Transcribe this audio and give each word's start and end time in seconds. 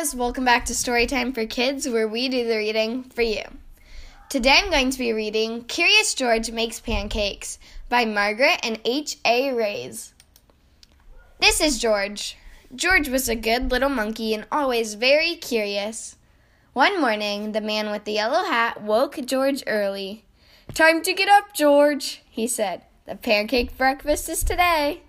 guys, 0.00 0.14
welcome 0.14 0.46
back 0.46 0.64
to 0.64 0.72
Storytime 0.72 1.34
for 1.34 1.44
Kids, 1.44 1.86
where 1.86 2.08
we 2.08 2.30
do 2.30 2.48
the 2.48 2.56
reading 2.56 3.02
for 3.04 3.20
you. 3.20 3.42
Today 4.30 4.58
I'm 4.62 4.70
going 4.70 4.88
to 4.88 4.98
be 4.98 5.12
reading 5.12 5.64
Curious 5.64 6.14
George 6.14 6.50
Makes 6.50 6.80
Pancakes 6.80 7.58
by 7.90 8.06
Margaret 8.06 8.60
and 8.62 8.80
H. 8.86 9.18
A. 9.26 9.52
Reys. 9.52 10.14
This 11.38 11.60
is 11.60 11.78
George. 11.78 12.38
George 12.74 13.10
was 13.10 13.28
a 13.28 13.36
good 13.36 13.70
little 13.70 13.90
monkey 13.90 14.32
and 14.32 14.46
always 14.50 14.94
very 14.94 15.34
curious. 15.34 16.16
One 16.72 16.98
morning, 16.98 17.52
the 17.52 17.60
man 17.60 17.90
with 17.90 18.04
the 18.04 18.12
yellow 18.12 18.44
hat 18.44 18.82
woke 18.82 19.18
George 19.26 19.62
early. 19.66 20.24
Time 20.72 21.02
to 21.02 21.12
get 21.12 21.28
up, 21.28 21.52
George, 21.52 22.22
he 22.30 22.46
said. 22.46 22.84
The 23.04 23.16
pancake 23.16 23.76
breakfast 23.76 24.30
is 24.30 24.44
today. 24.44 25.02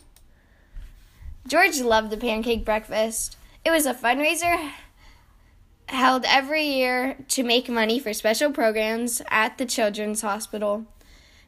George 1.47 1.79
loved 1.79 2.09
the 2.09 2.17
pancake 2.17 2.65
breakfast. 2.65 3.37
It 3.63 3.69
was 3.69 3.85
a 3.85 3.93
fundraiser 3.93 4.71
held 5.91 6.25
every 6.25 6.63
year 6.63 7.17
to 7.27 7.43
make 7.43 7.69
money 7.69 7.99
for 7.99 8.13
special 8.13 8.51
programs 8.51 9.21
at 9.29 9.57
the 9.57 9.65
Children's 9.65 10.21
Hospital. 10.21 10.85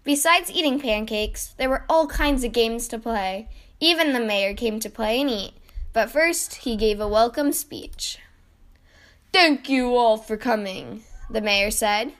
Besides 0.03 0.51
eating 0.51 0.79
pancakes, 0.79 1.53
there 1.57 1.69
were 1.69 1.85
all 1.87 2.07
kinds 2.07 2.43
of 2.43 2.51
games 2.51 2.87
to 2.89 2.99
play. 2.99 3.47
Even 3.79 4.13
the 4.13 4.19
mayor 4.19 4.53
came 4.53 4.79
to 4.81 4.89
play 4.89 5.21
and 5.21 5.29
eat. 5.29 5.53
But 5.93 6.11
first, 6.11 6.55
he 6.55 6.75
gave 6.75 6.99
a 6.99 7.07
welcome 7.07 7.51
speech. 7.53 8.19
Thank 9.31 9.69
you 9.69 9.95
all 9.95 10.17
for 10.17 10.37
coming, 10.37 11.03
the 11.29 11.41
mayor 11.41 11.71
said. 11.71 12.13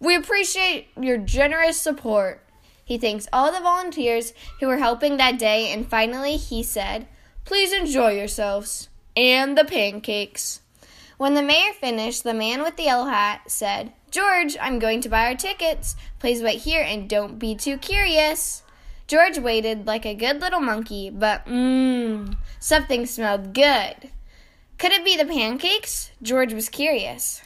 We 0.00 0.14
appreciate 0.14 0.88
your 1.00 1.18
generous 1.18 1.80
support. 1.80 2.44
He 2.84 2.98
thanks 2.98 3.28
all 3.32 3.52
the 3.52 3.60
volunteers 3.60 4.32
who 4.60 4.66
were 4.66 4.78
helping 4.78 5.16
that 5.16 5.38
day, 5.38 5.72
and 5.72 5.88
finally 5.88 6.36
he 6.36 6.62
said, 6.62 7.06
Please 7.44 7.72
enjoy 7.72 8.12
yourselves 8.12 8.88
and 9.16 9.56
the 9.56 9.64
pancakes. 9.64 10.60
When 11.18 11.34
the 11.34 11.42
mayor 11.42 11.72
finished, 11.72 12.22
the 12.22 12.32
man 12.32 12.62
with 12.62 12.76
the 12.76 12.84
yellow 12.84 13.06
hat 13.06 13.50
said, 13.50 13.92
George, 14.12 14.56
I'm 14.60 14.78
going 14.78 15.00
to 15.00 15.08
buy 15.08 15.26
our 15.26 15.34
tickets. 15.34 15.96
Please 16.20 16.42
wait 16.42 16.60
here 16.60 16.80
and 16.80 17.08
don't 17.08 17.40
be 17.40 17.56
too 17.56 17.76
curious. 17.76 18.62
George 19.08 19.36
waited 19.36 19.84
like 19.84 20.06
a 20.06 20.14
good 20.14 20.40
little 20.40 20.60
monkey, 20.60 21.10
but 21.10 21.44
mmm, 21.44 22.36
something 22.60 23.04
smelled 23.04 23.52
good. 23.52 24.10
Could 24.78 24.92
it 24.92 25.04
be 25.04 25.16
the 25.16 25.24
pancakes? 25.24 26.12
George 26.22 26.52
was 26.52 26.68
curious. 26.68 27.42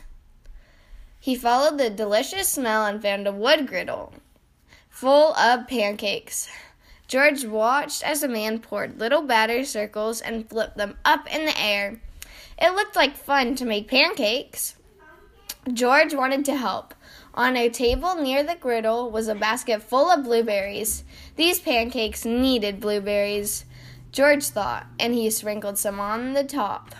He 1.18 1.34
followed 1.34 1.78
the 1.78 1.88
delicious 1.88 2.50
smell 2.50 2.84
and 2.84 3.00
found 3.00 3.26
a 3.26 3.32
wood 3.32 3.66
griddle 3.66 4.12
full 4.90 5.34
of 5.34 5.66
pancakes. 5.66 6.46
George 7.08 7.46
watched 7.46 8.02
as 8.02 8.20
the 8.20 8.28
man 8.28 8.58
poured 8.58 9.00
little 9.00 9.22
batter 9.22 9.64
circles 9.64 10.20
and 10.20 10.48
flipped 10.48 10.76
them 10.76 10.98
up 11.06 11.26
in 11.34 11.46
the 11.46 11.58
air. 11.58 12.00
It 12.62 12.74
looked 12.74 12.94
like 12.94 13.16
fun 13.16 13.56
to 13.56 13.64
make 13.64 13.88
pancakes. 13.88 14.76
George 15.72 16.14
wanted 16.14 16.44
to 16.44 16.56
help. 16.56 16.94
On 17.34 17.56
a 17.56 17.68
table 17.68 18.14
near 18.14 18.44
the 18.44 18.54
griddle 18.54 19.10
was 19.10 19.26
a 19.26 19.34
basket 19.34 19.82
full 19.82 20.08
of 20.12 20.22
blueberries. 20.22 21.02
These 21.34 21.58
pancakes 21.58 22.24
needed 22.24 22.78
blueberries, 22.78 23.64
George 24.12 24.44
thought, 24.44 24.86
and 25.00 25.12
he 25.12 25.28
sprinkled 25.28 25.76
some 25.76 25.98
on 25.98 26.34
the 26.34 26.44
top. 26.44 26.94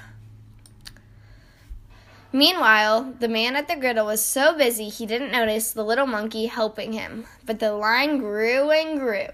Meanwhile, 2.33 3.15
the 3.21 3.29
man 3.29 3.55
at 3.55 3.69
the 3.69 3.77
griddle 3.77 4.07
was 4.07 4.25
so 4.25 4.59
busy 4.59 4.89
he 4.89 5.07
didn't 5.07 5.31
notice 5.31 5.71
the 5.71 5.85
little 5.85 6.07
monkey 6.09 6.47
helping 6.47 6.93
him, 6.93 7.27
but 7.47 7.61
the 7.61 7.73
line 7.73 8.19
grew 8.19 8.71
and 8.71 8.99
grew. 8.99 9.29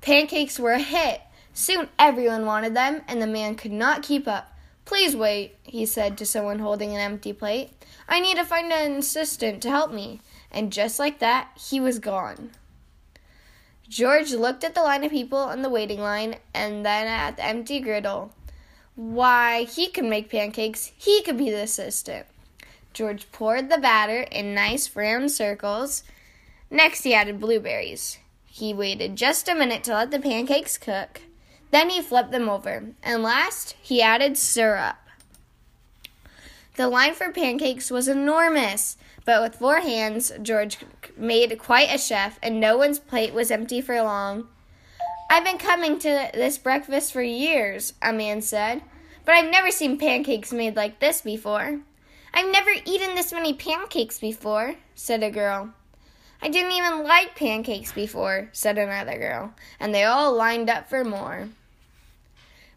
Pancakes 0.00 0.58
were 0.58 0.72
a 0.72 0.78
hit. 0.78 1.20
Soon 1.52 1.90
everyone 1.98 2.46
wanted 2.46 2.74
them, 2.74 3.02
and 3.06 3.20
the 3.20 3.26
man 3.26 3.56
could 3.56 3.72
not 3.72 4.02
keep 4.02 4.26
up. 4.26 4.56
Please 4.84 5.14
wait, 5.14 5.56
he 5.62 5.86
said 5.86 6.18
to 6.18 6.26
someone 6.26 6.58
holding 6.58 6.90
an 6.90 7.00
empty 7.00 7.32
plate. 7.32 7.70
I 8.08 8.20
need 8.20 8.36
to 8.36 8.44
find 8.44 8.72
an 8.72 8.92
assistant 8.92 9.62
to 9.62 9.70
help 9.70 9.92
me. 9.92 10.20
And 10.50 10.72
just 10.72 10.98
like 10.98 11.20
that, 11.20 11.50
he 11.56 11.78
was 11.78 11.98
gone. 11.98 12.50
George 13.88 14.32
looked 14.32 14.64
at 14.64 14.74
the 14.74 14.82
line 14.82 15.04
of 15.04 15.10
people 15.10 15.50
in 15.50 15.62
the 15.62 15.68
waiting 15.68 16.00
line 16.00 16.36
and 16.54 16.84
then 16.84 17.06
at 17.06 17.36
the 17.36 17.44
empty 17.44 17.80
griddle. 17.80 18.32
Why, 18.94 19.64
he 19.64 19.88
could 19.88 20.04
make 20.04 20.30
pancakes. 20.30 20.92
He 20.96 21.22
could 21.22 21.38
be 21.38 21.50
the 21.50 21.62
assistant. 21.62 22.26
George 22.92 23.30
poured 23.32 23.70
the 23.70 23.78
batter 23.78 24.22
in 24.22 24.54
nice 24.54 24.94
round 24.94 25.30
circles. 25.30 26.02
Next, 26.70 27.02
he 27.02 27.14
added 27.14 27.40
blueberries. 27.40 28.18
He 28.46 28.74
waited 28.74 29.16
just 29.16 29.48
a 29.48 29.54
minute 29.54 29.84
to 29.84 29.94
let 29.94 30.10
the 30.10 30.18
pancakes 30.18 30.76
cook. 30.76 31.22
Then 31.70 31.90
he 31.90 32.02
flipped 32.02 32.32
them 32.32 32.48
over. 32.48 32.84
And 33.02 33.22
last, 33.22 33.76
he 33.80 34.02
added 34.02 34.36
syrup. 34.36 34.96
The 36.76 36.88
line 36.88 37.14
for 37.14 37.30
pancakes 37.30 37.90
was 37.90 38.08
enormous, 38.08 38.96
but 39.24 39.42
with 39.42 39.56
four 39.56 39.80
hands, 39.80 40.32
George 40.42 40.78
made 41.16 41.58
quite 41.58 41.94
a 41.94 41.98
chef, 41.98 42.38
and 42.42 42.58
no 42.58 42.78
one's 42.78 42.98
plate 42.98 43.34
was 43.34 43.50
empty 43.50 43.80
for 43.80 44.00
long. 44.02 44.48
I've 45.30 45.44
been 45.44 45.58
coming 45.58 45.98
to 46.00 46.30
this 46.34 46.58
breakfast 46.58 47.12
for 47.12 47.22
years, 47.22 47.92
a 48.00 48.12
man 48.12 48.40
said, 48.40 48.82
but 49.24 49.34
I've 49.34 49.50
never 49.50 49.70
seen 49.70 49.98
pancakes 49.98 50.52
made 50.52 50.74
like 50.74 50.98
this 51.00 51.20
before. 51.20 51.80
I've 52.32 52.50
never 52.50 52.70
eaten 52.84 53.14
this 53.14 53.32
many 53.32 53.52
pancakes 53.52 54.18
before, 54.18 54.76
said 54.94 55.22
a 55.22 55.30
girl. 55.30 55.74
I 56.42 56.48
didn't 56.48 56.72
even 56.72 57.04
like 57.04 57.36
pancakes 57.36 57.92
before, 57.92 58.48
said 58.52 58.78
another 58.78 59.18
girl, 59.18 59.52
and 59.78 59.94
they 59.94 60.04
all 60.04 60.34
lined 60.34 60.70
up 60.70 60.88
for 60.88 61.04
more. 61.04 61.50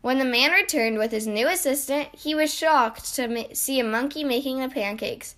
When 0.04 0.20
the 0.20 0.26
man 0.26 0.52
returned 0.52 0.98
with 0.98 1.12
his 1.12 1.28
new 1.28 1.48
assistant, 1.48 2.10
he 2.14 2.36
was 2.36 2.54
shocked 2.54 3.16
to 3.16 3.30
ma- 3.30 3.54
see 3.54 3.80
a 3.80 3.86
monkey 3.86 4.26
making 4.26 4.60
the 4.60 4.68
pancakes. 4.68 5.38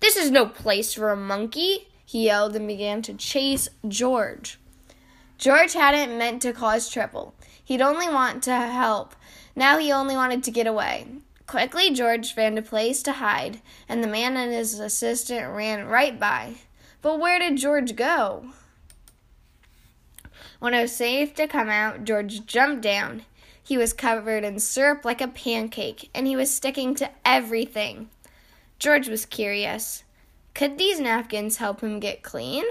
This 0.00 0.16
is 0.16 0.30
no 0.30 0.46
place 0.46 0.94
for 0.94 1.10
a 1.10 1.16
monkey, 1.18 1.88
he 2.02 2.24
yelled 2.24 2.56
and 2.56 2.66
began 2.66 3.02
to 3.02 3.12
chase 3.12 3.68
George. 3.86 4.58
George 5.36 5.74
hadn't 5.74 6.16
meant 6.16 6.40
to 6.40 6.54
cause 6.54 6.88
trouble. 6.88 7.34
He'd 7.62 7.82
only 7.82 8.08
want 8.08 8.42
to 8.44 8.56
help. 8.56 9.14
Now 9.54 9.76
he 9.76 9.92
only 9.92 10.16
wanted 10.16 10.42
to 10.44 10.50
get 10.50 10.66
away. 10.66 11.08
Quickly, 11.46 11.90
George 11.90 12.34
found 12.34 12.58
a 12.58 12.62
place 12.62 13.02
to 13.02 13.12
hide, 13.12 13.60
and 13.86 14.02
the 14.02 14.08
man 14.08 14.38
and 14.38 14.50
his 14.50 14.80
assistant 14.80 15.54
ran 15.54 15.88
right 15.88 16.18
by. 16.18 16.54
But 17.02 17.20
where 17.20 17.38
did 17.38 17.58
George 17.58 17.94
go? 17.94 18.46
When 20.58 20.72
it 20.72 20.80
was 20.80 20.96
safe 20.96 21.34
to 21.34 21.46
come 21.46 21.68
out, 21.68 22.04
George 22.04 22.46
jumped 22.46 22.80
down. 22.80 23.26
He 23.66 23.76
was 23.76 23.92
covered 23.92 24.44
in 24.44 24.60
syrup 24.60 25.04
like 25.04 25.20
a 25.20 25.26
pancake, 25.26 26.08
and 26.14 26.28
he 26.28 26.36
was 26.36 26.54
sticking 26.54 26.94
to 26.94 27.10
everything. 27.24 28.10
George 28.78 29.08
was 29.08 29.26
curious. 29.26 30.04
Could 30.54 30.78
these 30.78 31.00
napkins 31.00 31.56
help 31.56 31.80
him 31.80 31.98
get 31.98 32.22
clean? 32.22 32.62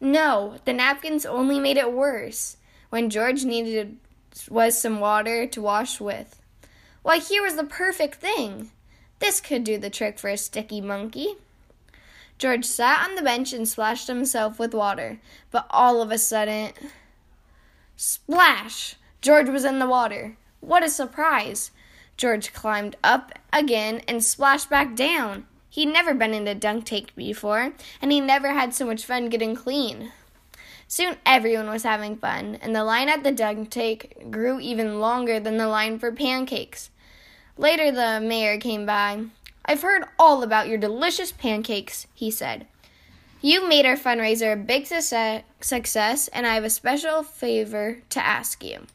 No, 0.00 0.56
the 0.64 0.72
napkins 0.72 1.24
only 1.24 1.60
made 1.60 1.76
it 1.76 1.92
worse 1.92 2.56
when 2.90 3.08
George 3.08 3.44
needed 3.44 3.96
was 4.50 4.76
some 4.76 4.98
water 4.98 5.46
to 5.46 5.62
wash 5.62 6.00
with. 6.00 6.42
Why, 7.02 7.18
here 7.18 7.44
was 7.44 7.54
the 7.54 7.62
perfect 7.62 8.16
thing. 8.16 8.72
This 9.20 9.40
could 9.40 9.62
do 9.62 9.78
the 9.78 9.88
trick 9.88 10.18
for 10.18 10.30
a 10.30 10.36
sticky 10.36 10.80
monkey. 10.80 11.36
George 12.38 12.64
sat 12.64 13.08
on 13.08 13.14
the 13.14 13.22
bench 13.22 13.52
and 13.52 13.68
splashed 13.68 14.08
himself 14.08 14.58
with 14.58 14.74
water, 14.74 15.20
but 15.52 15.66
all 15.70 16.02
of 16.02 16.10
a 16.10 16.18
sudden, 16.18 16.72
splash! 17.96 18.96
George 19.20 19.48
was 19.48 19.64
in 19.64 19.78
the 19.78 19.88
water. 19.88 20.36
What 20.60 20.84
a 20.84 20.88
surprise! 20.88 21.70
George 22.16 22.52
climbed 22.52 22.96
up 23.02 23.32
again 23.52 24.00
and 24.06 24.22
splashed 24.22 24.70
back 24.70 24.94
down. 24.94 25.46
He'd 25.68 25.86
never 25.86 26.14
been 26.14 26.32
in 26.32 26.48
a 26.48 26.54
dunk 26.54 26.86
tank 26.86 27.14
before, 27.14 27.72
and 28.00 28.12
he 28.12 28.20
never 28.20 28.52
had 28.52 28.74
so 28.74 28.86
much 28.86 29.04
fun 29.04 29.28
getting 29.28 29.54
clean. 29.54 30.12
Soon 30.88 31.16
everyone 31.26 31.68
was 31.68 31.82
having 31.82 32.16
fun, 32.16 32.58
and 32.62 32.74
the 32.74 32.84
line 32.84 33.08
at 33.08 33.24
the 33.24 33.32
dunk 33.32 33.70
tank 33.70 34.30
grew 34.30 34.60
even 34.60 35.00
longer 35.00 35.40
than 35.40 35.56
the 35.56 35.66
line 35.66 35.98
for 35.98 36.12
pancakes. 36.12 36.90
Later, 37.58 37.90
the 37.90 38.20
mayor 38.20 38.58
came 38.58 38.86
by. 38.86 39.24
I've 39.64 39.82
heard 39.82 40.04
all 40.18 40.42
about 40.42 40.68
your 40.68 40.78
delicious 40.78 41.32
pancakes, 41.32 42.06
he 42.14 42.30
said. 42.30 42.66
You 43.40 43.68
made 43.68 43.86
our 43.86 43.96
fundraiser 43.96 44.54
a 44.54 44.56
big 44.56 44.86
success, 44.86 46.28
and 46.28 46.46
I 46.46 46.54
have 46.54 46.64
a 46.64 46.70
special 46.70 47.22
favor 47.22 47.98
to 48.10 48.24
ask 48.24 48.64
you. 48.64 48.86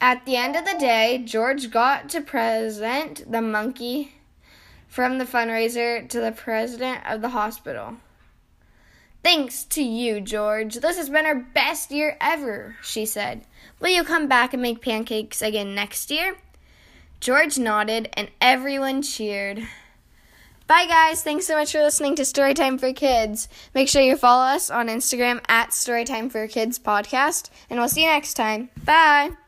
At 0.00 0.24
the 0.24 0.36
end 0.36 0.56
of 0.56 0.64
the 0.64 0.78
day, 0.78 1.22
George 1.24 1.70
got 1.70 2.08
to 2.10 2.20
present 2.20 3.30
the 3.30 3.42
monkey 3.42 4.12
from 4.88 5.18
the 5.18 5.24
fundraiser 5.24 6.08
to 6.08 6.20
the 6.20 6.32
president 6.32 7.00
of 7.06 7.22
the 7.22 7.30
hospital. 7.30 7.96
Thanks 9.22 9.64
to 9.64 9.82
you, 9.82 10.20
George. 10.20 10.76
This 10.76 10.96
has 10.96 11.10
been 11.10 11.26
our 11.26 11.34
best 11.34 11.90
year 11.90 12.16
ever, 12.20 12.76
she 12.82 13.04
said. 13.04 13.42
Will 13.80 13.90
you 13.90 14.04
come 14.04 14.28
back 14.28 14.52
and 14.52 14.62
make 14.62 14.80
pancakes 14.80 15.42
again 15.42 15.74
next 15.74 16.10
year? 16.10 16.36
George 17.18 17.58
nodded, 17.58 18.08
and 18.12 18.30
everyone 18.40 19.02
cheered. 19.02 19.66
Bye, 20.66 20.86
guys. 20.86 21.22
Thanks 21.22 21.46
so 21.46 21.54
much 21.54 21.70
for 21.72 21.78
listening 21.78 22.16
to 22.16 22.22
Storytime 22.22 22.80
for 22.80 22.92
Kids. 22.92 23.48
Make 23.74 23.88
sure 23.88 24.02
you 24.02 24.16
follow 24.16 24.44
us 24.44 24.68
on 24.68 24.88
Instagram 24.88 25.40
at 25.48 25.70
Storytime 25.70 26.30
for 26.30 26.46
Kids 26.48 26.78
Podcast, 26.78 27.50
and 27.70 27.78
we'll 27.78 27.88
see 27.88 28.02
you 28.02 28.08
next 28.10 28.34
time. 28.34 28.70
Bye. 28.84 29.45